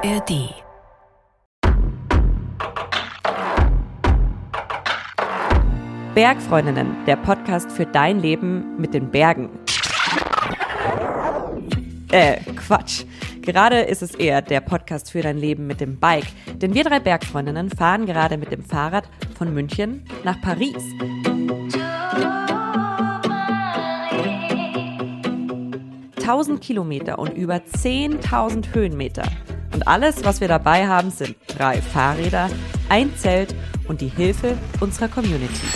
[0.00, 0.54] ARD.
[6.14, 9.50] Bergfreundinnen, der Podcast für dein Leben mit den Bergen.
[12.12, 13.04] Äh, Quatsch.
[13.42, 16.28] Gerade ist es eher der Podcast für dein Leben mit dem Bike.
[16.54, 20.84] Denn wir drei Bergfreundinnen fahren gerade mit dem Fahrrad von München nach Paris.
[26.24, 29.24] Tausend Kilometer und über 10.000 Höhenmeter.
[29.78, 32.50] Und alles, was wir dabei haben, sind drei Fahrräder,
[32.88, 33.54] ein Zelt
[33.86, 35.68] und die Hilfe unserer Community.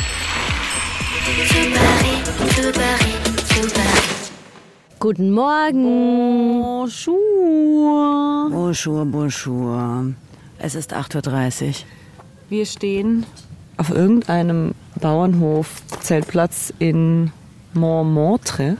[4.98, 6.62] Guten Morgen.
[6.62, 8.50] Bonjour.
[8.50, 10.06] Bonjour, bonjour.
[10.58, 11.74] Es ist 8.30 Uhr.
[12.48, 13.24] Wir stehen
[13.76, 17.30] auf irgendeinem Bauernhof, Zeltplatz in
[17.72, 18.78] Montmartre.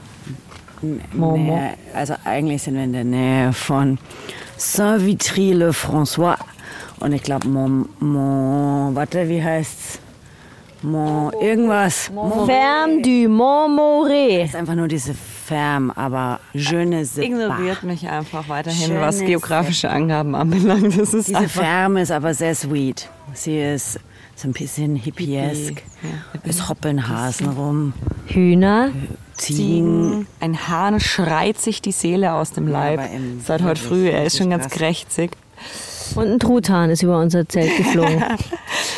[1.93, 3.97] Also eigentlich sind wir in der Nähe von
[4.57, 6.37] Saint-Vitry-le-François.
[6.99, 9.99] Und ich glaube, Mont, Mont, warte, wie heißt's?
[10.81, 12.09] Mont, irgendwas.
[12.11, 14.43] Mont, Ferme du Montmoré.
[14.43, 17.25] ist einfach nur diese Ferme, aber je ne sais pas.
[17.25, 20.97] Ignoriert mich einfach weiterhin, Schönes was geografische Angaben anbelangt.
[20.99, 23.09] Das ist Diese Ferme ist aber sehr sweet.
[23.33, 23.99] Sie ist
[24.35, 25.81] so ein bisschen hippiesk.
[26.43, 27.93] Es hoppeln Hasen rum,
[28.27, 28.89] Hühner.
[29.37, 29.57] Ziegen.
[30.11, 30.27] Ziegen.
[30.39, 32.99] Ein Hahn schreit sich die Seele aus dem Leib.
[33.13, 34.09] im- Seit heute früh.
[34.09, 35.31] Er ist schon ganz krächzig.
[36.15, 38.23] Und ein Truthahn ist über unser Zelt geflogen.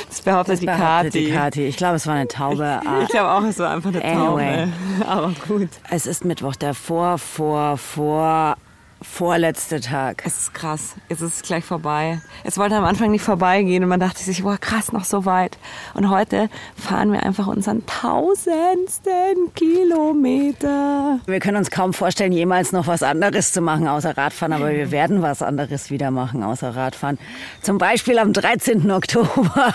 [0.10, 1.26] Das behauptet die Behauptet Kati.
[1.26, 1.66] die Kati.
[1.68, 2.82] Ich glaube, es war eine Taube.
[3.04, 4.68] Ich glaube auch, es war einfach eine Anyway.
[5.00, 5.08] Taube.
[5.10, 5.70] Aber gut.
[5.92, 8.58] Es ist Mittwoch, der vor, vor, vor,
[9.06, 10.24] vorletzte Tag.
[10.26, 10.96] Es ist krass.
[11.10, 12.20] Es ist gleich vorbei.
[12.44, 15.58] Es wollte am Anfang nicht vorbeigehen und man dachte sich, boah, krass, noch so weit.
[15.94, 21.20] Und heute fahren wir einfach unseren tausendsten Kilometer.
[21.26, 24.92] Wir können uns kaum vorstellen, jemals noch was anderes zu machen außer Radfahren, aber wir
[24.92, 27.18] werden was anderes wieder machen außer Radfahren.
[27.62, 28.92] Zum Beispiel am 13.
[28.92, 29.74] Oktober.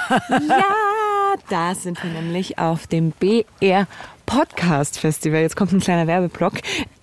[0.48, 0.64] Ja,
[1.48, 3.86] da sind wir nämlich auf dem BR
[4.26, 5.40] Podcast Festival.
[5.40, 6.54] Jetzt kommt ein kleiner Werbeblock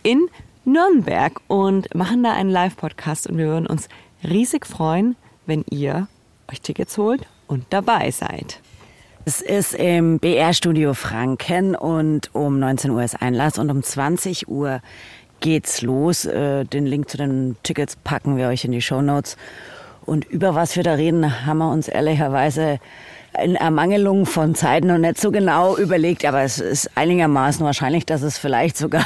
[0.04, 0.30] in
[0.68, 3.88] Nürnberg und machen da einen Live-Podcast und wir würden uns
[4.22, 6.10] riesig freuen, wenn ihr
[6.52, 8.60] euch Tickets holt und dabei seid.
[9.24, 14.82] Es ist im BR-Studio Franken und um 19 Uhr ist Einlass und um 20 Uhr
[15.40, 16.26] geht's los.
[16.26, 19.38] Äh, Den Link zu den Tickets packen wir euch in die Show Notes.
[20.06, 22.80] Und über was wir da reden, haben wir uns ehrlicherweise
[23.42, 28.22] in Ermangelung von Zeit noch nicht so genau überlegt, aber es ist einigermaßen wahrscheinlich, dass
[28.22, 29.06] es vielleicht sogar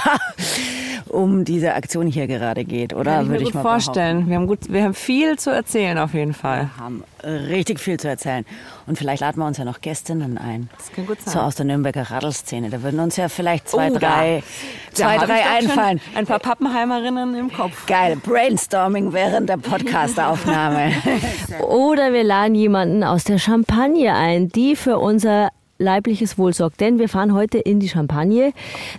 [1.12, 3.16] um diese Aktion hier gerade geht, oder?
[3.16, 4.30] Kann ich mir Würde gut mal vorstellen.
[4.30, 6.62] Wir haben, gut, wir haben viel zu erzählen auf jeden Fall.
[6.62, 6.80] behaupten.
[6.80, 8.46] Haben richtig viel zu erzählen.
[8.88, 10.70] Und vielleicht laden wir uns ja noch Gästinnen ein.
[10.78, 11.34] Das kann gut sein.
[11.34, 12.70] So aus der Nürnberger Radelszene.
[12.70, 14.44] Da würden uns ja vielleicht zwei, Oh, drei,
[14.94, 16.02] zwei, ich drei einfallen.
[16.16, 17.86] Ein paar Pappenheimerinnen im Kopf.
[17.86, 18.18] Geil.
[18.18, 20.94] Brainstorming während der Podcastaufnahme.
[21.68, 25.50] Oder wir laden jemanden aus der Champagne ein, die für unser
[25.81, 26.80] leibliches Wohl sorgt.
[26.80, 28.53] Denn wir fahren heute in die Champagne,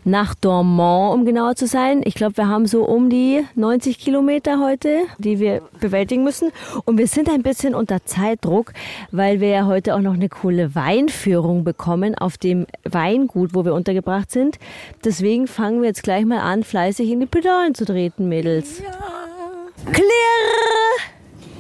[0.05, 2.03] nach Dormont, um genauer zu sein.
[2.05, 6.51] Ich glaube, wir haben so um die 90 Kilometer heute, die wir bewältigen müssen.
[6.85, 8.73] Und wir sind ein bisschen unter Zeitdruck,
[9.11, 13.75] weil wir ja heute auch noch eine coole Weinführung bekommen auf dem Weingut, wo wir
[13.75, 14.59] untergebracht sind.
[15.05, 18.83] Deswegen fangen wir jetzt gleich mal an, fleißig in die Pedalen zu treten, Mädels.
[19.93, 20.82] Klirr!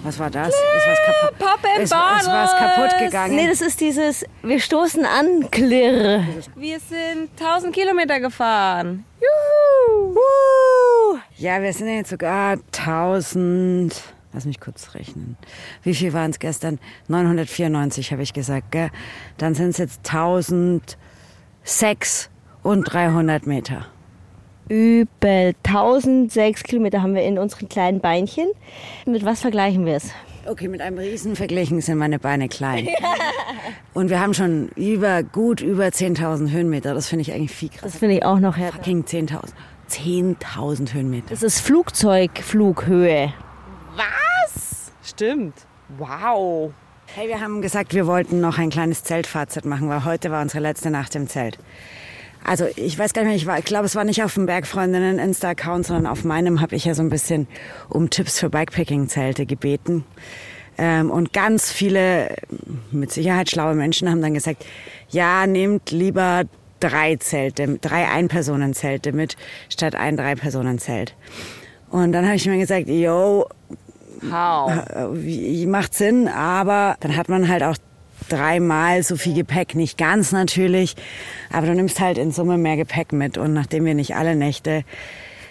[0.04, 0.48] Was war das?
[0.48, 3.36] Ist was kaputt, Pop and ist, ist was kaputt gegangen?
[3.36, 6.24] Nee, das ist dieses, wir stoßen an, klirr.
[6.56, 9.04] Wir sind 1000 Kilometer gefahren.
[9.20, 10.16] Juhu.
[10.16, 11.18] Woo.
[11.36, 13.94] ja, wir sind jetzt sogar 1000.
[14.32, 15.36] Lass mich kurz rechnen.
[15.82, 16.80] Wie viel waren es gestern?
[17.06, 18.90] 994 habe ich gesagt, gell?
[19.36, 22.28] Dann sind es jetzt 1006
[22.62, 23.86] und 300 Meter.
[24.72, 25.52] Übel.
[25.64, 28.48] 1006 Kilometer haben wir in unseren kleinen Beinchen.
[29.04, 30.10] Mit was vergleichen wir es?
[30.46, 32.88] Okay, mit einem Riesen verglichen sind meine Beine klein.
[33.94, 36.94] Und wir haben schon über, gut über 10.000 Höhenmeter.
[36.94, 37.82] Das finde ich eigentlich viel krass.
[37.82, 38.78] Das finde ich auch noch härter.
[38.78, 39.50] Fucking 10.000.
[39.90, 41.26] 10.000 Höhenmeter.
[41.28, 43.34] Das ist Flugzeugflughöhe.
[45.04, 45.54] Stimmt.
[45.98, 46.72] Wow.
[47.14, 50.62] Hey, wir haben gesagt, wir wollten noch ein kleines Zeltfazit machen, weil heute war unsere
[50.62, 51.58] letzte Nacht im Zelt.
[52.44, 54.46] Also ich weiß gar nicht mehr, ich, war, ich glaube, es war nicht auf dem
[54.46, 57.46] Bergfreundinnen Insta-Account, sondern auf meinem habe ich ja so ein bisschen
[57.88, 60.04] um Tipps für Bikepacking-Zelte gebeten.
[60.78, 62.34] Ähm, und ganz viele,
[62.90, 64.64] mit Sicherheit schlaue Menschen haben dann gesagt,
[65.10, 66.44] ja, nehmt lieber
[66.80, 69.36] drei Zelte, drei Ein-Personen-Zelte mit,
[69.68, 71.14] statt ein Drei-Personen-Zelt.
[71.90, 73.46] Und dann habe ich mir gesagt, yo,
[74.30, 74.72] How?
[75.14, 77.76] äh, macht Sinn, aber dann hat man halt auch
[78.32, 79.74] dreimal so viel Gepäck.
[79.74, 80.96] Nicht ganz natürlich,
[81.50, 83.38] aber du nimmst halt in Summe mehr Gepäck mit.
[83.38, 84.84] Und nachdem wir nicht alle Nächte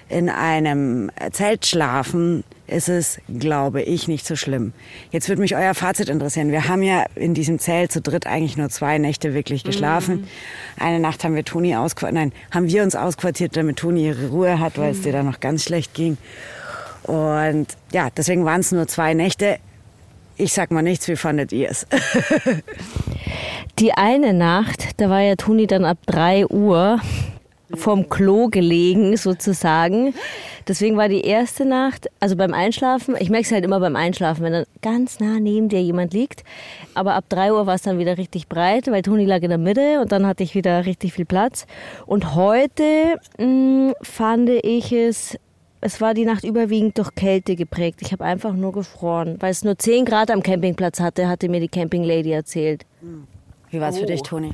[0.10, 4.74] in einem Zelt schlafen, ist es, glaube ich, nicht so schlimm.
[5.12, 6.52] Jetzt würde mich euer Fazit interessieren.
[6.52, 10.22] Wir haben ja in diesem Zelt zu dritt eigentlich nur zwei Nächte wirklich geschlafen.
[10.22, 10.28] Mhm.
[10.78, 14.60] Eine Nacht haben wir Toni ausquartiert, nein, haben wir uns ausquartiert, damit Toni ihre Ruhe
[14.60, 14.98] hat, weil mhm.
[14.98, 16.18] es dir da noch ganz schlecht ging.
[17.04, 19.60] Und ja, deswegen waren es nur zwei Nächte.
[20.38, 21.88] Ich sag mal nichts, wie fandet ihr es?
[23.80, 27.00] Die eine Nacht, da war ja Toni dann ab drei Uhr
[27.76, 30.14] vom Klo gelegen, sozusagen.
[30.68, 34.44] Deswegen war die erste Nacht, also beim Einschlafen, ich merke es halt immer beim Einschlafen,
[34.44, 36.44] wenn dann ganz nah neben dir jemand liegt.
[36.94, 39.58] Aber ab 3 Uhr war es dann wieder richtig breit, weil Toni lag in der
[39.58, 41.66] Mitte und dann hatte ich wieder richtig viel Platz.
[42.06, 45.38] Und heute mh, mm, fand ich es
[45.82, 48.02] es war die Nacht überwiegend durch Kälte geprägt.
[48.02, 51.60] Ich habe einfach nur gefroren, weil es nur 10 Grad am Campingplatz hatte, hatte mir
[51.60, 52.86] die Camping Lady erzählt.
[53.72, 54.02] Wie war es oh.
[54.02, 54.54] für dich, Toni?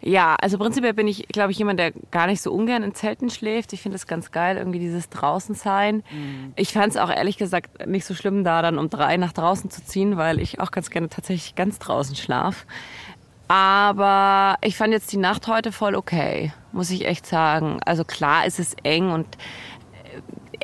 [0.00, 3.30] Ja, also prinzipiell bin ich, glaube ich, jemand, der gar nicht so ungern in Zelten
[3.30, 3.72] schläft.
[3.72, 5.96] Ich finde es ganz geil, irgendwie dieses Draußensein.
[6.10, 6.52] Mhm.
[6.54, 9.70] Ich fand es auch ehrlich gesagt nicht so schlimm, da dann um drei nach draußen
[9.70, 12.64] zu ziehen, weil ich auch ganz gerne tatsächlich ganz draußen schlaf.
[13.48, 17.80] Aber ich fand jetzt die Nacht heute voll okay, muss ich echt sagen.
[17.84, 19.26] Also klar ist es eng und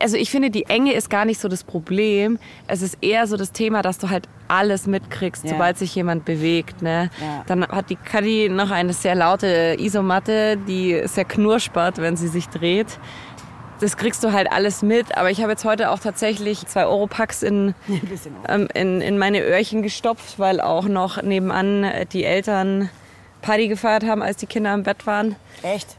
[0.00, 2.38] also ich finde, die Enge ist gar nicht so das Problem.
[2.66, 5.50] Es ist eher so das Thema, dass du halt alles mitkriegst, ja.
[5.50, 6.82] sobald sich jemand bewegt.
[6.82, 7.10] Ne?
[7.20, 7.44] Ja.
[7.46, 12.48] Dann hat die Kadi noch eine sehr laute Isomatte, die sehr knurspert, wenn sie sich
[12.48, 12.98] dreht.
[13.80, 15.16] Das kriegst du halt alles mit.
[15.16, 17.74] Aber ich habe jetzt heute auch tatsächlich zwei Europacks in,
[18.48, 22.88] ähm, in, in meine Öhrchen gestopft, weil auch noch nebenan die Eltern
[23.42, 25.36] Party gefeiert haben, als die Kinder im Bett waren.
[25.62, 25.98] Echt?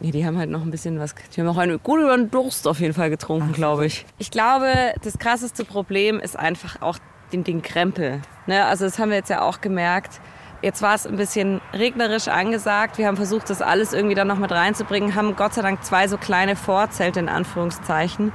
[0.00, 1.14] Nee, die haben halt noch ein bisschen was.
[1.34, 4.04] Die haben auch einen guten Durst auf jeden Fall getrunken, glaube ich.
[4.18, 4.72] Ich glaube,
[5.02, 6.98] das krasseste Problem ist einfach auch
[7.32, 8.20] den, den Krempel.
[8.46, 8.64] Ne?
[8.64, 10.20] Also, das haben wir jetzt ja auch gemerkt.
[10.62, 12.96] Jetzt war es ein bisschen regnerisch angesagt.
[12.98, 16.06] Wir haben versucht, das alles irgendwie dann noch mit reinzubringen, haben Gott sei Dank zwei
[16.06, 18.32] so kleine Vorzelte in Anführungszeichen.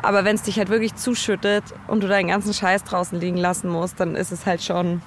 [0.00, 3.68] Aber wenn es dich halt wirklich zuschüttet und du deinen ganzen Scheiß draußen liegen lassen
[3.68, 5.02] musst, dann ist es halt schon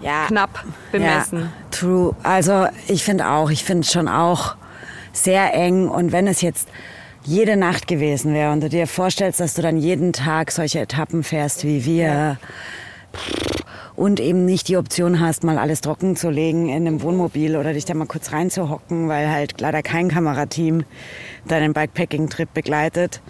[0.00, 0.26] ja.
[0.26, 1.40] knapp bemessen.
[1.40, 2.14] Ja, true.
[2.22, 4.56] Also ich finde auch, ich finde schon auch,
[5.12, 5.88] sehr eng.
[5.88, 6.68] Und wenn es jetzt
[7.24, 11.22] jede Nacht gewesen wäre und du dir vorstellst, dass du dann jeden Tag solche Etappen
[11.22, 12.38] fährst wie wir
[13.96, 17.72] und eben nicht die Option hast, mal alles trocken zu legen in einem Wohnmobil oder
[17.72, 20.84] dich da mal kurz reinzuhocken, weil halt leider kein Kamerateam
[21.46, 23.20] deinen Bikepacking-Trip begleitet,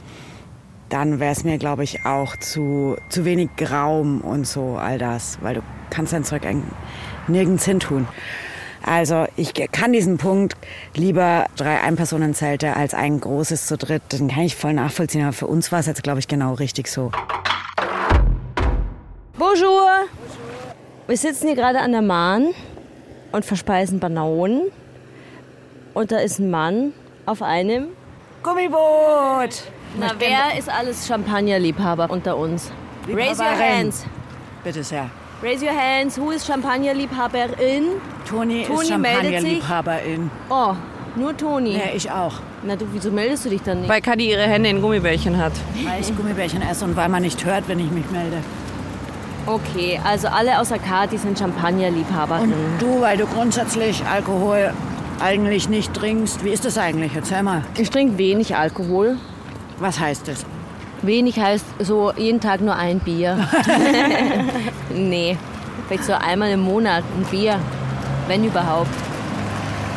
[0.90, 5.38] dann wäre es mir, glaube ich, auch zu, zu wenig Raum und so all das,
[5.40, 6.42] weil du kannst dein Zeug
[7.28, 8.06] nirgends hin tun.
[8.88, 10.56] Also ich kann diesen Punkt
[10.94, 14.00] lieber drei Einpersonenzelte als ein großes zu dritt.
[14.12, 15.24] Den kann ich voll nachvollziehen.
[15.24, 17.10] Aber für uns war es jetzt, glaube ich, genau richtig so.
[19.36, 19.90] Bonjour.
[21.06, 22.54] Wir sitzen hier gerade an der Mahn
[23.32, 24.70] und verspeisen Bananen.
[25.92, 26.94] Und da ist ein Mann
[27.26, 27.88] auf einem
[28.42, 29.64] Gummiboot.
[29.98, 32.72] Na, wer ist alles Champagnerliebhaber unter uns?
[33.06, 34.06] Raise your hands.
[34.64, 35.10] Bitte sehr.
[35.40, 36.16] Raise your hands.
[36.18, 38.00] Who is Champagnerliebhaberin?
[38.28, 40.30] Toni, Toni ist Champagnerliebhaberin.
[40.50, 40.74] Oh,
[41.14, 41.76] nur Toni.
[41.76, 42.34] Ja, ich auch.
[42.64, 43.88] Na du, wieso meldest du dich dann nicht?
[43.88, 45.52] Weil Kadi ihre Hände in Gummibärchen hat.
[45.84, 48.38] Weil ich Gummibärchen esse und weil man nicht hört, wenn ich mich melde.
[49.46, 52.52] Okay, also alle außer Kati sind Champagnerliebhaberinnen.
[52.52, 54.72] Und du, weil du grundsätzlich Alkohol
[55.20, 56.44] eigentlich nicht trinkst.
[56.44, 57.12] Wie ist das eigentlich?
[57.14, 57.62] Erzähl mal.
[57.76, 59.16] Ich trinke wenig Alkohol.
[59.78, 60.44] Was heißt das?
[61.02, 63.48] Wenig heißt so jeden Tag nur ein Bier.
[64.90, 65.36] nee,
[65.86, 67.58] vielleicht so einmal im Monat ein Bier,
[68.26, 68.90] wenn überhaupt.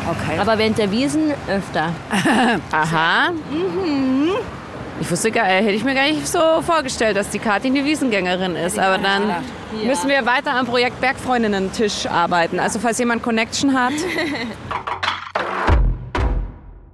[0.08, 0.38] Okay.
[0.38, 1.92] Aber während der Wiesen öfter.
[2.72, 3.30] Aha.
[3.30, 4.30] Mhm.
[5.00, 8.56] Ich wusste gar, hätte ich mir gar nicht so vorgestellt, dass die Kathi eine Wiesengängerin
[8.56, 8.78] ist.
[8.78, 9.42] Aber dann ja.
[9.84, 12.60] müssen wir weiter am Projekt Bergfreundinnen-Tisch arbeiten.
[12.60, 13.94] Also falls jemand Connection hat.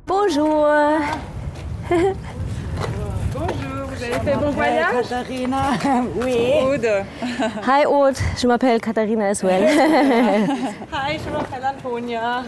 [0.06, 1.00] Bonjour.
[4.20, 5.62] fait bon voyage Katharina,
[6.22, 6.36] oui.
[6.64, 7.04] Aude.
[7.66, 9.62] Hi Aude, je m'appelle Katharina as well.
[10.92, 12.42] Hi, je m'appelle Antonia.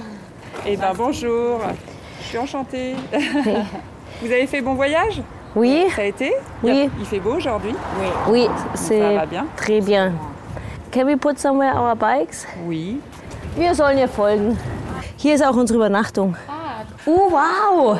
[0.67, 1.61] Eh ben bonjour,
[2.23, 2.95] je suis enchantée.
[4.23, 5.23] Vous avez fait bon voyage
[5.55, 5.87] Oui.
[5.95, 6.91] Ça a été Oui.
[6.99, 8.09] Il fait beau aujourd'hui Oui.
[8.29, 9.19] Oui, c'est
[9.57, 10.13] très bien.
[10.93, 12.47] Can we put somewhere our bikes?
[12.67, 13.01] Oui.
[13.57, 14.57] Wir sollen ihr folgen.
[15.17, 16.35] Hier ist auch unsere Übernachtung.
[16.49, 16.85] Ah.
[17.07, 17.99] Oh, wow!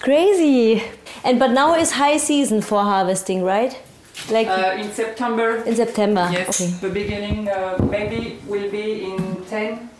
[0.00, 0.82] Crazy!
[1.24, 3.78] And but now is high season for harvesting, right?
[4.30, 5.62] Like uh, in September.
[5.64, 6.28] In September.
[6.32, 6.60] Yes.
[6.60, 6.70] Okay.
[6.80, 9.90] The beginning uh, maybe will be in 10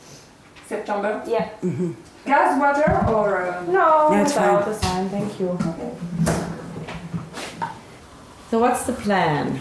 [0.66, 1.22] September.
[1.26, 1.48] Yeah.
[1.62, 1.94] Mm -hmm.
[2.24, 4.10] Gas, water, or uh, no?
[4.10, 4.62] That's fine.
[4.64, 5.08] That's fine.
[5.10, 5.50] Thank you.
[5.50, 5.90] Okay.
[8.50, 9.60] So what's the plan?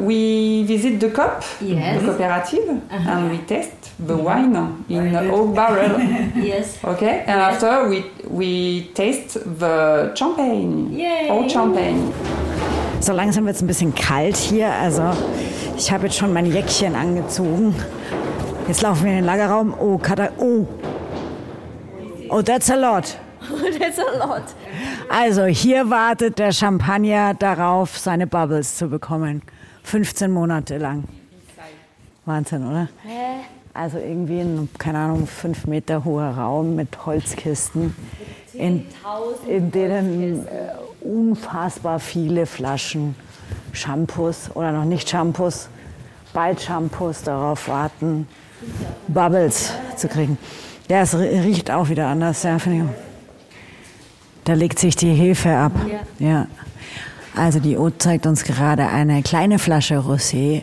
[0.00, 2.00] We visit the COP, Yes.
[2.02, 4.54] the cooperative, and we taste the wine
[4.88, 5.98] in a oak barrel.
[6.36, 6.78] Yes.
[6.84, 11.30] Okay, and after we we taste the champagne, Yay.
[11.30, 12.12] old champagne.
[13.00, 14.72] So langsam wird es ein bisschen kalt hier.
[14.72, 15.02] Also
[15.76, 17.74] ich habe jetzt schon mein Jäckchen angezogen.
[18.66, 19.72] Jetzt laufen wir in den Lagerraum.
[19.78, 20.66] Oh, Kata oh.
[22.28, 23.16] Oh, that's a lot.
[23.78, 24.42] That's a lot.
[25.08, 29.42] Also hier wartet der Champagner darauf, seine Bubbles zu bekommen.
[29.86, 31.04] 15 Monate lang.
[32.24, 32.88] Wahnsinn, oder?
[33.72, 37.94] Also irgendwie ein, keine Ahnung, fünf Meter hoher Raum mit Holzkisten,
[38.52, 38.84] in,
[39.46, 40.70] in denen äh,
[41.06, 43.14] unfassbar viele Flaschen
[43.72, 45.68] Shampoos oder noch nicht Shampoos,
[46.32, 48.26] bald Shampoos darauf warten,
[49.06, 50.36] Bubbles zu kriegen.
[50.88, 52.90] Ja, es ri- riecht auch wieder anders, ja, finde ich.
[54.44, 55.72] Da legt sich die Hefe ab.
[56.18, 56.46] Ja.
[57.36, 60.62] Also die Haute zeigt uns gerade eine kleine Flasche Rosé,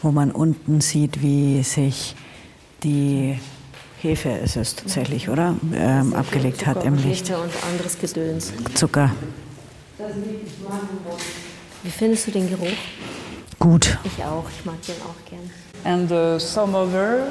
[0.00, 2.14] wo man unten sieht, wie sich
[2.84, 3.38] die
[4.00, 5.56] Hefe ist es tatsächlich, oder?
[5.74, 7.30] Ähm, abgelegt hat im Licht.
[7.30, 8.52] und anderes Gedöns.
[8.74, 9.10] Zucker.
[11.82, 12.66] Wie findest du den Geruch?
[13.58, 13.98] Gut.
[14.04, 14.44] Ich auch.
[14.56, 15.50] Ich mag den auch gern.
[15.84, 17.26] And the samovar,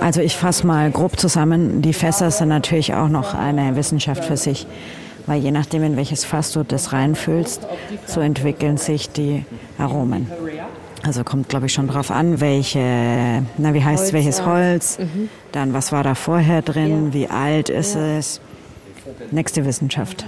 [0.00, 1.80] Also ich fasse mal grob zusammen.
[1.82, 4.66] Die Fässer sind natürlich auch noch eine Wissenschaft für sich.
[5.26, 7.66] Weil je nachdem, in welches Fass du das reinfüllst,
[8.06, 9.44] so entwickeln sich die
[9.78, 10.26] Aromen.
[11.04, 14.98] Also kommt, glaube ich, schon drauf an, welche, na, wie heißt welches Holz,
[15.50, 18.40] dann was war da vorher drin, wie alt ist es.
[19.32, 20.26] Nächste Wissenschaft.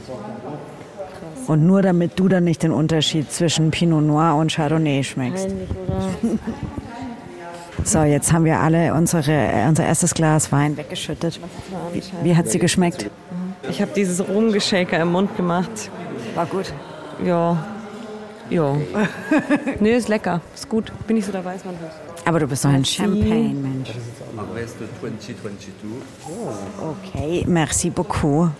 [1.47, 5.49] Und nur damit du dann nicht den Unterschied zwischen Pinot Noir und Chardonnay schmeckst.
[7.83, 11.39] So, jetzt haben wir alle unsere, äh, unser erstes Glas Wein weggeschüttet.
[11.93, 13.11] Wie, wie hat sie geschmeckt?
[13.71, 15.91] Ich habe dieses Rumgeshaker im Mund gemacht.
[16.35, 16.73] War gut.
[17.25, 17.65] Ja.
[18.51, 18.77] Ja.
[19.81, 20.41] nee, ist lecker.
[20.55, 20.93] Ist gut.
[21.07, 21.93] Bin ich so der Weißweinhaus.
[22.27, 23.91] Aber du bist doch ein Champagne-Mensch.
[24.37, 25.73] Harvest 2022.
[26.81, 28.51] Okay, merci beaucoup.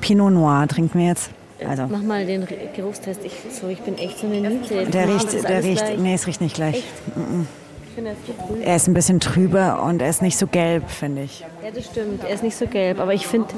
[0.00, 1.30] Pinot Noir trinken wir jetzt.
[1.66, 3.24] Also, Mach mal den Geruchstest.
[3.24, 4.86] Ich, so, ich bin echt so eine Niete.
[4.86, 5.98] der riecht, der riecht, gleich.
[5.98, 6.76] nee, es riecht nicht gleich.
[6.76, 8.60] Ich finde das so cool.
[8.62, 11.40] Er ist ein bisschen trüber und er ist nicht so gelb, finde ich.
[11.40, 12.22] Ja, das stimmt.
[12.22, 13.48] Er ist nicht so gelb, aber ich finde.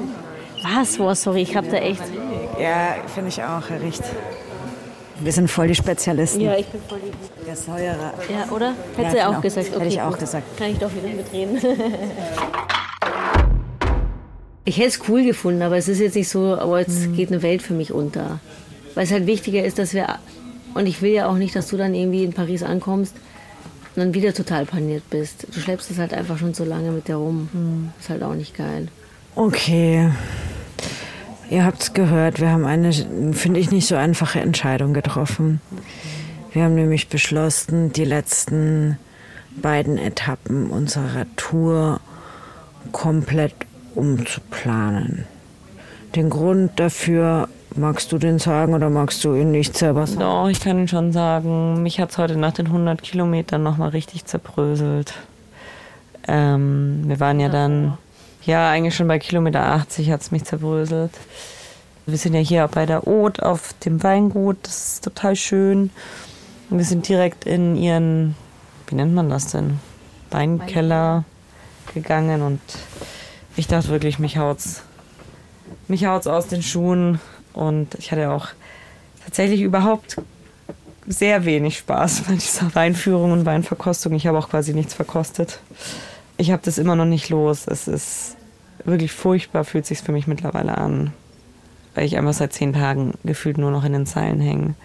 [0.61, 0.97] Was?
[0.97, 2.01] Boah, sorry, ich habe da echt.
[2.59, 3.69] Ja, finde ich auch.
[3.69, 4.03] Er riecht.
[5.19, 6.41] Wir sind voll die Spezialisten.
[6.41, 7.13] Ja, ich bin voll lieb.
[7.45, 8.13] Der Säure.
[8.29, 8.73] Ja, oder?
[8.95, 9.41] Hätte Ja, sie auch genau.
[9.41, 9.67] gesagt.
[9.69, 10.19] Okay, Hätte ich auch gut.
[10.19, 10.57] gesagt.
[10.57, 11.57] Kann ich doch wieder mitreden.
[14.65, 17.15] ich hätte es cool gefunden, aber es ist jetzt nicht so, aber jetzt Mhm.
[17.15, 18.39] geht eine Welt für mich unter.
[18.95, 20.07] Weil es halt wichtiger ist, dass wir.
[20.73, 23.15] Und ich will ja auch nicht, dass du dann irgendwie in Paris ankommst
[23.95, 25.47] und dann wieder total paniert bist.
[25.53, 27.49] Du schleppst es halt einfach schon so lange mit dir rum.
[27.51, 27.89] Mhm.
[27.99, 28.87] Ist halt auch nicht geil.
[29.35, 30.09] Okay.
[31.51, 32.93] Ihr habt es gehört, wir haben eine,
[33.33, 35.59] finde ich, nicht so einfache Entscheidung getroffen.
[36.53, 38.97] Wir haben nämlich beschlossen, die letzten
[39.61, 41.99] beiden Etappen unserer Tour
[42.93, 43.53] komplett
[43.95, 45.25] umzuplanen.
[46.15, 50.21] Den Grund dafür, magst du den sagen oder magst du ihn nicht selber sagen?
[50.21, 53.89] Doch, ich kann Ihnen schon sagen, mich hat es heute nach den 100 Kilometern nochmal
[53.89, 55.15] richtig zerbröselt.
[56.29, 57.97] Ähm, wir waren ja dann,
[58.43, 61.11] ja, eigentlich schon bei Kilometer 80 hat es mich zerbröselt.
[62.05, 65.91] Wir sind ja hier bei der Haute auf dem Weingut, das ist total schön.
[66.69, 68.35] Und wir sind direkt in ihren,
[68.87, 69.79] wie nennt man das denn?
[70.31, 71.25] Weinkeller
[71.93, 72.61] gegangen und
[73.57, 74.83] ich dachte wirklich, mich haut's,
[75.87, 77.19] mich haut's aus den Schuhen
[77.53, 78.47] und ich hatte auch
[79.25, 80.17] tatsächlich überhaupt
[81.05, 84.13] sehr wenig Spaß bei dieser Weinführung und Weinverkostung.
[84.13, 85.59] Ich habe auch quasi nichts verkostet.
[86.37, 87.67] Ich habe das immer noch nicht los.
[87.67, 88.35] Es ist
[88.83, 91.13] wirklich furchtbar, fühlt sich für mich mittlerweile an,
[91.95, 94.75] weil ich einfach seit zehn Tagen gefühlt nur noch in den Zeilen hänge.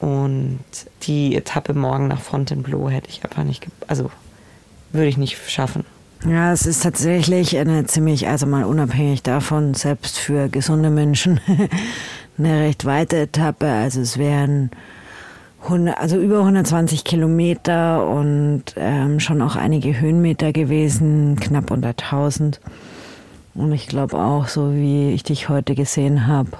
[0.00, 0.60] Und
[1.02, 4.10] die Etappe morgen nach Fontainebleau hätte ich einfach nicht, also
[4.92, 5.84] würde ich nicht schaffen.
[6.26, 11.40] Ja, es ist tatsächlich eine ziemlich, also mal unabhängig davon, selbst für gesunde Menschen,
[12.38, 13.66] eine recht weite Etappe.
[13.66, 14.70] Also es wären
[15.64, 22.60] 100, also über 120 Kilometer und ähm, schon auch einige Höhenmeter gewesen, knapp unter 1000.
[23.54, 26.50] Und ich glaube auch, so wie ich dich heute gesehen habe,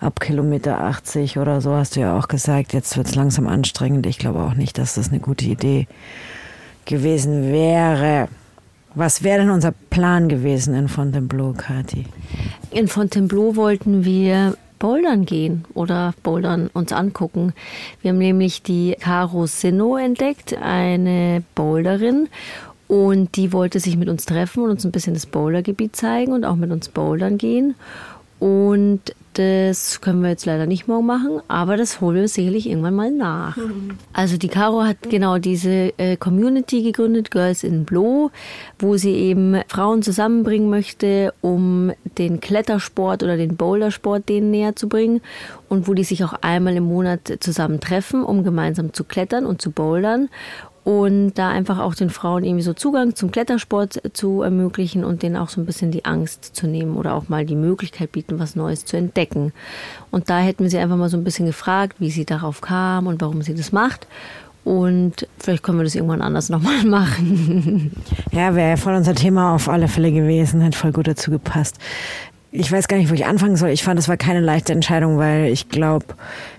[0.00, 4.06] ab Kilometer 80 oder so hast du ja auch gesagt, jetzt wird es langsam anstrengend.
[4.06, 5.86] Ich glaube auch nicht, dass das eine gute Idee
[6.84, 8.28] gewesen wäre.
[8.94, 12.04] Was wäre denn unser Plan gewesen in Fontainebleau, Kathi?
[12.70, 17.52] In Fontainebleau wollten wir bouldern gehen oder bouldern uns angucken.
[18.00, 22.28] Wir haben nämlich die Caro Sinno entdeckt, eine Boulderin.
[22.88, 26.44] Und die wollte sich mit uns treffen und uns ein bisschen das Bouldergebiet zeigen und
[26.44, 27.76] auch mit uns bouldern gehen.
[28.40, 32.94] Und Das können wir jetzt leider nicht morgen machen, aber das holen wir sicherlich irgendwann
[32.94, 33.56] mal nach.
[34.12, 38.30] Also die Caro hat genau diese äh, Community gegründet, Girls in Blue,
[38.78, 44.88] wo sie eben Frauen zusammenbringen möchte, um den Klettersport oder den Bouldersport denen näher zu
[44.88, 45.22] bringen
[45.70, 49.62] und wo die sich auch einmal im Monat zusammen treffen, um gemeinsam zu klettern und
[49.62, 50.28] zu bouldern
[50.84, 55.36] und da einfach auch den Frauen irgendwie so Zugang zum Klettersport zu ermöglichen und denen
[55.36, 58.56] auch so ein bisschen die Angst zu nehmen oder auch mal die Möglichkeit bieten, was
[58.56, 59.52] Neues zu entdecken.
[60.10, 63.06] Und da hätten wir sie einfach mal so ein bisschen gefragt, wie sie darauf kam
[63.06, 64.08] und warum sie das macht.
[64.64, 67.92] Und vielleicht können wir das irgendwann anders nochmal machen.
[68.32, 71.78] Ja, wäre voll unser Thema auf alle Fälle gewesen, hat voll gut dazu gepasst.
[72.50, 73.70] Ich weiß gar nicht, wo ich anfangen soll.
[73.70, 76.06] Ich fand, es war keine leichte Entscheidung, weil ich glaube,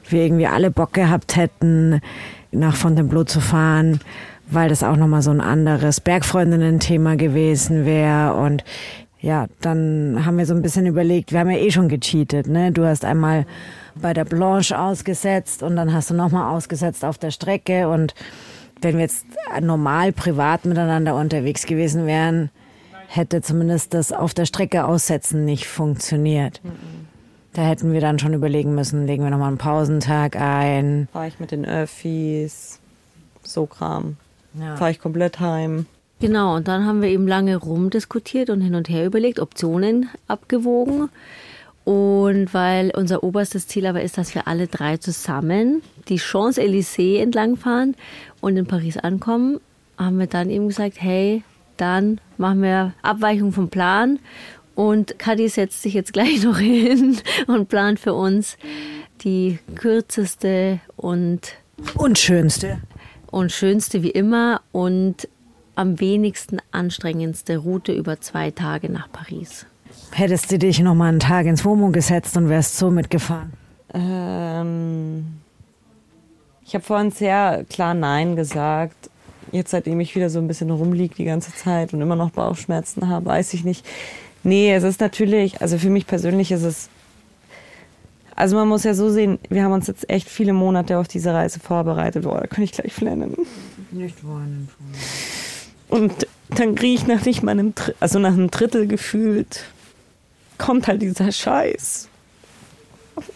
[0.09, 2.01] wir irgendwie alle Bock gehabt hätten,
[2.53, 3.99] nach Fontainebleau zu fahren,
[4.47, 8.35] weil das auch nochmal so ein anderes Bergfreundinnen-Thema gewesen wäre.
[8.35, 8.63] Und
[9.19, 12.71] ja, dann haben wir so ein bisschen überlegt, wir haben ja eh schon gecheatet, ne?
[12.71, 13.45] Du hast einmal
[13.95, 17.87] bei der Blanche ausgesetzt und dann hast du nochmal ausgesetzt auf der Strecke.
[17.87, 18.13] Und
[18.81, 19.25] wenn wir jetzt
[19.61, 22.49] normal privat miteinander unterwegs gewesen wären,
[23.07, 26.61] hätte zumindest das auf der Strecke aussetzen nicht funktioniert.
[27.53, 31.07] Da hätten wir dann schon überlegen müssen, legen wir nochmal einen Pausentag ein.
[31.13, 32.79] Fahre ich mit den Öffis,
[33.43, 34.17] so Kram.
[34.59, 34.75] Ja.
[34.75, 35.85] Fahre ich komplett heim.
[36.19, 41.09] Genau, und dann haben wir eben lange rumdiskutiert und hin und her überlegt, Optionen abgewogen.
[41.85, 47.95] Und weil unser oberstes Ziel aber ist, dass wir alle drei zusammen die Champs-Élysées entlangfahren
[48.41, 49.59] und in Paris ankommen,
[49.97, 51.43] haben wir dann eben gesagt, hey,
[51.77, 54.19] dann machen wir Abweichung vom Plan.
[54.75, 58.57] Und Kadi setzt sich jetzt gleich noch hin und plant für uns
[59.23, 61.53] die kürzeste und
[61.95, 62.79] Und schönste.
[63.31, 65.27] und schönste wie immer und
[65.75, 69.65] am wenigsten anstrengendste Route über zwei Tage nach Paris.
[70.11, 73.53] Hättest du dich nochmal einen Tag ins Womo gesetzt und wärst so mitgefahren?
[73.93, 75.25] Ähm,
[76.65, 79.09] ich habe vorhin sehr klar Nein gesagt.
[79.51, 83.07] Jetzt, seitdem ich wieder so ein bisschen rumliege die ganze Zeit und immer noch Bauchschmerzen
[83.09, 83.85] habe, weiß ich nicht.
[84.43, 86.89] Nee, es ist natürlich, also für mich persönlich ist es.
[88.35, 91.33] Also man muss ja so sehen, wir haben uns jetzt echt viele Monate auf diese
[91.33, 92.23] Reise vorbereitet.
[92.23, 93.37] Boah, da kann ich gleich flennen.
[93.91, 94.69] Nicht wollen.
[95.87, 99.63] Und dann kriege ich nach nicht mal einem, also nach einem Drittel gefühlt,
[100.57, 102.09] kommt halt dieser Scheiß.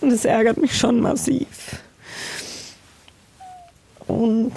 [0.01, 1.81] Und es ärgert mich schon massiv.
[4.07, 4.53] Und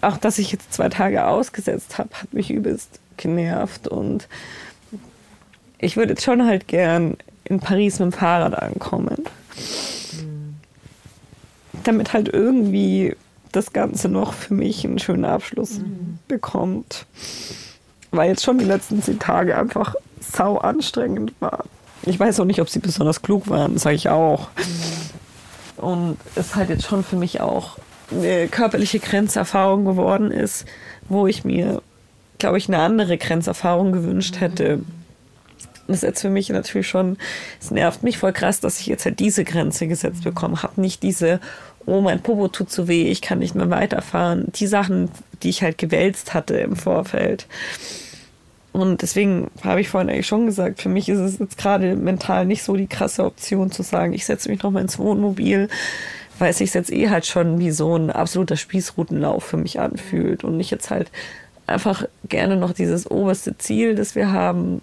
[0.00, 3.86] auch, dass ich jetzt zwei Tage ausgesetzt habe, hat mich übelst genervt.
[3.86, 4.28] Und
[5.82, 9.24] ich würde jetzt schon halt gern in Paris mit dem Fahrrad ankommen.
[11.82, 13.16] Damit halt irgendwie
[13.50, 15.80] das Ganze noch für mich einen schönen Abschluss
[16.28, 17.04] bekommt.
[18.12, 21.68] Weil jetzt schon die letzten zehn Tage einfach sau anstrengend waren.
[22.04, 24.48] Ich weiß auch nicht, ob sie besonders klug waren, sage ich auch.
[25.76, 27.76] Und es halt jetzt schon für mich auch
[28.12, 30.64] eine körperliche Grenzerfahrung geworden ist,
[31.08, 31.82] wo ich mir,
[32.38, 34.80] glaube ich, eine andere Grenzerfahrung gewünscht hätte.
[35.86, 37.18] Das ist jetzt für mich natürlich schon,
[37.60, 40.80] es nervt mich voll krass, dass ich jetzt halt diese Grenze gesetzt bekommen habe.
[40.80, 41.40] Nicht diese,
[41.86, 44.46] oh, mein Popo tut zu weh, ich kann nicht mehr weiterfahren.
[44.54, 45.10] Die Sachen,
[45.42, 47.46] die ich halt gewälzt hatte im Vorfeld.
[48.72, 52.46] Und deswegen habe ich vorhin eigentlich schon gesagt, für mich ist es jetzt gerade mental
[52.46, 55.68] nicht so die krasse Option zu sagen, ich setze mich nochmal ins Wohnmobil,
[56.38, 60.42] weil es sich jetzt eh halt schon wie so ein absoluter Spießrutenlauf für mich anfühlt
[60.42, 61.10] und ich jetzt halt
[61.66, 64.80] einfach gerne noch dieses oberste Ziel, das wir haben,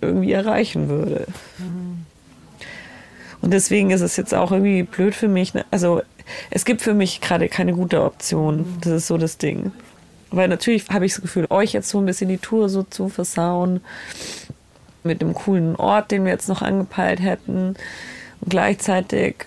[0.00, 1.26] irgendwie erreichen würde.
[3.40, 5.54] Und deswegen ist es jetzt auch irgendwie blöd für mich.
[5.54, 5.64] ne?
[5.70, 6.02] Also
[6.50, 8.64] es gibt für mich gerade keine gute Option.
[8.80, 9.72] Das ist so das Ding.
[10.30, 13.08] Weil natürlich habe ich das Gefühl, euch jetzt so ein bisschen die Tour so zu
[13.08, 13.80] versauen.
[15.02, 17.76] Mit dem coolen Ort, den wir jetzt noch angepeilt hätten.
[18.40, 19.46] Und gleichzeitig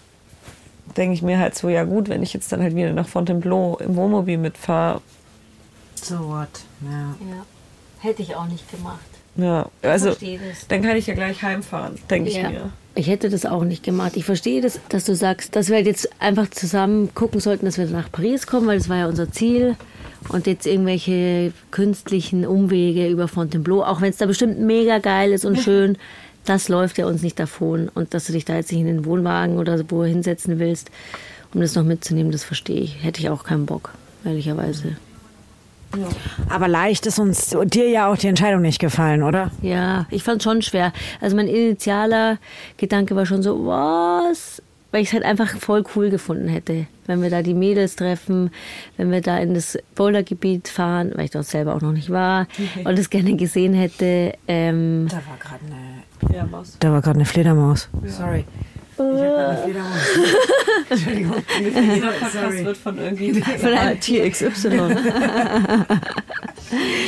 [0.96, 3.78] denke ich mir halt so, ja gut, wenn ich jetzt dann halt wieder nach Fontainebleau
[3.78, 5.02] im Wohnmobil mitfahre.
[5.96, 6.48] So what?
[6.82, 7.16] Ja.
[7.28, 7.46] Ja,
[8.00, 9.00] hätte ich auch nicht gemacht.
[9.38, 10.16] Ja, also
[10.68, 12.50] dann kann ich ja gleich heimfahren, denke ich Ja.
[12.50, 12.70] mir.
[12.96, 14.14] Ich hätte das auch nicht gemacht.
[14.18, 17.78] Ich verstehe das, dass du sagst, dass wir halt jetzt einfach zusammen gucken sollten, dass
[17.78, 19.76] wir nach Paris kommen, weil das war ja unser Ziel.
[20.30, 25.46] Und jetzt irgendwelche künstlichen Umwege über Fontainebleau, auch wenn es da bestimmt mega geil ist
[25.46, 25.98] und schön,
[26.46, 27.88] das läuft ja uns nicht davon.
[27.94, 30.90] Und dass du dich da jetzt nicht in den Wohnwagen oder wo hinsetzen willst,
[31.54, 33.04] um das noch mitzunehmen, das verstehe ich.
[33.04, 33.94] Hätte ich auch keinen Bock,
[34.26, 34.98] ehrlicherweise.
[36.50, 39.52] Aber leicht ist uns dir ja auch die Entscheidung nicht gefallen, oder?
[39.62, 40.94] Ja, ich fand schon schwer.
[41.22, 42.38] Also mein initialer
[42.78, 44.62] Gedanke war schon so, was?
[44.92, 48.52] weil ich es halt einfach voll cool gefunden hätte, wenn wir da die Mädels treffen,
[48.96, 52.48] wenn wir da in das Bouldergebiet fahren, weil ich dort selber auch noch nicht war
[52.84, 54.34] und es gerne gesehen hätte.
[54.48, 56.48] Ähm, Da war gerade eine,
[56.80, 57.90] da war gerade eine Fledermaus.
[58.06, 58.46] Sorry.
[60.90, 61.36] Entschuldigung.
[61.60, 64.80] Jeder Podcast wird von irgendwie von einem Tier XY.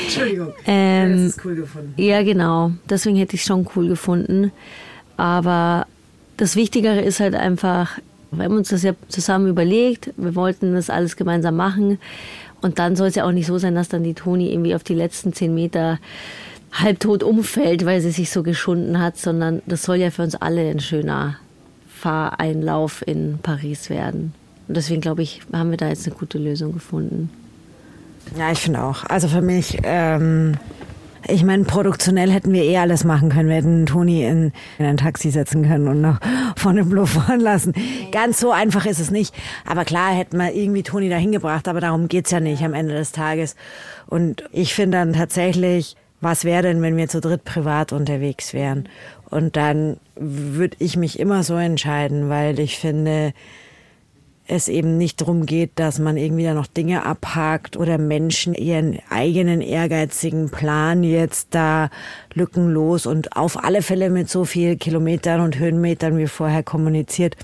[0.06, 0.54] Entschuldigung.
[0.65, 1.93] ähm, Das ist cool gefunden.
[1.97, 2.71] Ja, genau.
[2.89, 4.52] Deswegen hätte ich es schon cool gefunden.
[5.17, 5.86] Aber
[6.38, 7.97] das Wichtigere ist halt einfach,
[8.32, 11.99] wir haben uns das ja zusammen überlegt, wir wollten das alles gemeinsam machen.
[12.62, 14.84] Und dann soll es ja auch nicht so sein, dass dann die Toni irgendwie auf
[14.84, 15.99] die letzten zehn Meter
[16.71, 20.69] halbtot umfällt, weil sie sich so geschunden hat, sondern das soll ja für uns alle
[20.69, 21.38] ein schöner
[21.99, 24.33] Fahreinlauf in Paris werden.
[24.67, 27.29] Und deswegen glaube ich, haben wir da jetzt eine gute Lösung gefunden.
[28.38, 29.03] Ja, ich finde auch.
[29.05, 30.57] Also für mich, ähm,
[31.27, 33.49] ich meine, produktionell hätten wir eh alles machen können.
[33.49, 36.19] Wir hätten Toni in, in ein Taxi setzen können und noch
[36.55, 37.73] von dem Bluff fahren lassen.
[38.12, 39.33] Ganz so einfach ist es nicht.
[39.65, 42.93] Aber klar hätten wir irgendwie Toni dahin gebracht, aber darum geht's ja nicht am Ende
[42.93, 43.55] des Tages.
[44.07, 48.89] Und ich finde dann tatsächlich, was wäre denn, wenn wir zu dritt privat unterwegs wären?
[49.29, 53.34] Und dann würde ich mich immer so entscheiden, weil ich finde,
[54.49, 58.99] es eben nicht darum geht, dass man irgendwie da noch Dinge abhakt oder Menschen ihren
[59.10, 61.89] eigenen ehrgeizigen Plan jetzt da
[62.34, 67.38] lückenlos und auf alle Fälle mit so viel Kilometern und Höhenmetern wie vorher kommuniziert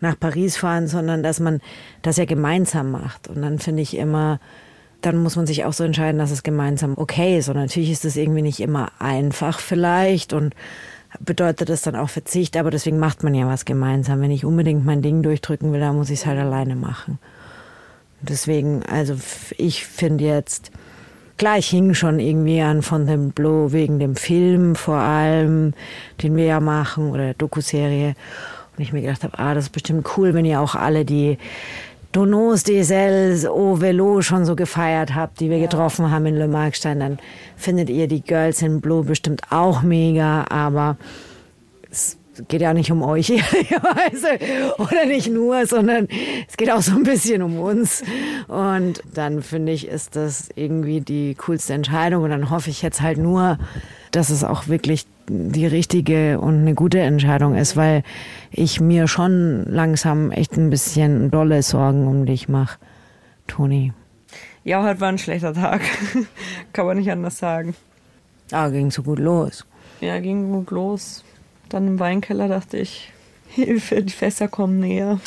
[0.00, 1.60] nach Paris fahren, sondern dass man
[2.02, 3.28] das ja gemeinsam macht.
[3.28, 4.40] Und dann finde ich immer,
[5.04, 7.48] dann muss man sich auch so entscheiden, dass es gemeinsam okay ist.
[7.48, 10.54] Und natürlich ist es irgendwie nicht immer einfach vielleicht und
[11.20, 14.20] bedeutet das dann auch Verzicht, aber deswegen macht man ja was gemeinsam.
[14.20, 17.18] Wenn ich unbedingt mein Ding durchdrücken will, dann muss ich es halt alleine machen.
[18.20, 19.16] Deswegen, also
[19.58, 20.70] ich finde jetzt,
[21.36, 25.74] klar, ich hing schon irgendwie an Fontainebleau wegen dem Film vor allem,
[26.22, 28.14] den wir ja machen, oder der Dokuserie.
[28.76, 31.38] Und ich mir gedacht habe, ah, das ist bestimmt cool, wenn ihr auch alle die
[32.14, 32.92] Donos des
[33.44, 37.18] au Velo schon so gefeiert habt, die wir getroffen haben in Le Markstein, dann
[37.56, 40.96] findet ihr die Girls in Blue bestimmt auch mega, aber
[42.34, 44.38] es geht ja nicht um euch ehrlicherweise
[44.78, 46.08] oder nicht nur, sondern
[46.48, 48.02] es geht auch so ein bisschen um uns.
[48.48, 52.24] Und dann finde ich, ist das irgendwie die coolste Entscheidung.
[52.24, 53.58] Und dann hoffe ich jetzt halt nur,
[54.10, 58.02] dass es auch wirklich die richtige und eine gute Entscheidung ist, weil
[58.50, 62.78] ich mir schon langsam echt ein bisschen dolle Sorgen um dich mache,
[63.46, 63.92] Toni.
[64.64, 65.82] Ja, heute war ein schlechter Tag.
[66.72, 67.74] Kann man nicht anders sagen.
[68.50, 69.64] Ah, ging so gut los.
[70.00, 71.24] Ja, ging gut los.
[71.74, 73.10] Dann im Weinkeller dachte ich,
[73.48, 75.18] Hilfe, die Fässer kommen näher.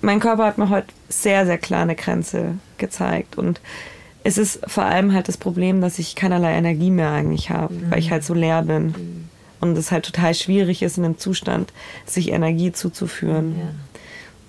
[0.00, 3.36] mein Körper hat mir heute sehr, sehr klar eine Grenze gezeigt.
[3.36, 3.60] Und
[4.24, 7.98] es ist vor allem halt das Problem, dass ich keinerlei Energie mehr eigentlich habe, weil
[7.98, 9.28] ich halt so leer bin.
[9.60, 11.70] Und es halt total schwierig ist, in dem Zustand,
[12.06, 13.56] sich Energie zuzuführen.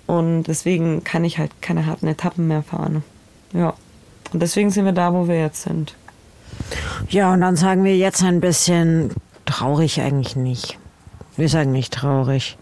[0.06, 3.04] Und deswegen kann ich halt keine harten Etappen mehr fahren.
[3.52, 3.74] Ja.
[4.32, 5.94] Und deswegen sind wir da, wo wir jetzt sind.
[7.10, 9.10] Ja, und dann sagen wir jetzt ein bisschen
[9.58, 10.78] traurig eigentlich nicht.
[11.36, 12.56] Wir sagen nicht traurig.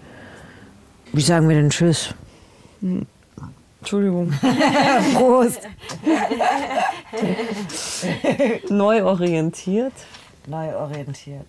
[1.13, 2.15] Wie sagen wir denn Tschüss?
[3.81, 4.33] Entschuldigung.
[5.15, 5.61] Prost!
[8.69, 9.93] Neu orientiert.
[10.47, 11.47] Neu orientiert.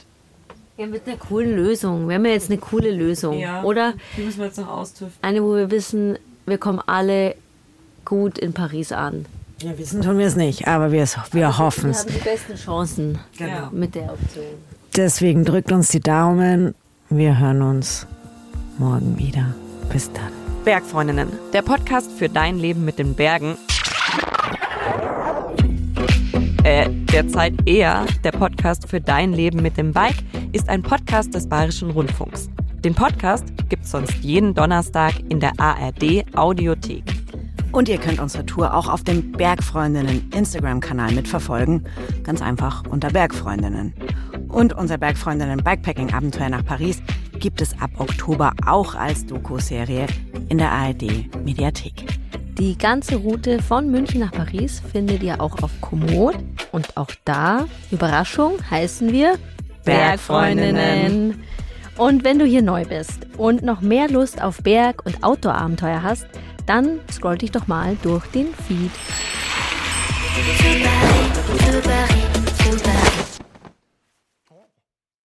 [0.77, 2.07] Ja, mit einer coolen Lösung.
[2.07, 3.93] Wir haben ja jetzt eine coole Lösung, oder?
[4.17, 5.11] Die müssen wir jetzt noch austüfteln.
[5.21, 7.35] Eine, wo wir wissen, wir kommen alle
[8.05, 9.25] gut in Paris an.
[9.61, 11.99] Ja, wissen tun wir es nicht, aber wir, es- wir hoffen Wir es.
[12.05, 13.69] haben die besten Chancen Genau.
[13.71, 14.45] mit der Option.
[14.95, 16.75] Deswegen drückt uns die Daumen.
[17.09, 18.05] Wir hören uns
[18.77, 19.55] morgen wieder.
[19.91, 20.31] Bis dann.
[20.65, 23.57] Bergfreundinnen, der Podcast für dein Leben mit den Bergen.
[26.63, 31.49] Äh, derzeit eher der Podcast für dein Leben mit dem Bike ist ein Podcast des
[31.49, 32.51] Bayerischen Rundfunks.
[32.83, 37.03] Den Podcast gibt's sonst jeden Donnerstag in der ARD Audiothek.
[37.71, 41.87] Und ihr könnt unsere Tour auch auf dem Bergfreundinnen Instagram-Kanal mitverfolgen.
[42.23, 43.93] Ganz einfach unter Bergfreundinnen.
[44.53, 47.01] Und unser Bergfreundinnen Bikepacking-Abenteuer nach Paris
[47.39, 50.05] gibt es ab Oktober auch als Doku-Serie
[50.49, 52.05] in der ARD Mediathek.
[52.59, 56.35] Die ganze Route von München nach Paris findet ihr auch auf Komoot.
[56.71, 59.39] Und auch da, Überraschung, heißen wir
[59.85, 61.43] Bergfreundinnen.
[61.97, 66.27] Und wenn du hier neu bist und noch mehr Lust auf Berg- und Outdoor-Abenteuer hast,
[66.67, 68.91] dann scroll dich doch mal durch den Feed.